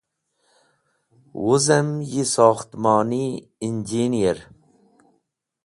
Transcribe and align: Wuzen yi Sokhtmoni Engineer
Wuzen 1.43 1.89
yi 2.11 2.23
Sokhtmoni 2.33 3.25
Engineer 3.67 4.37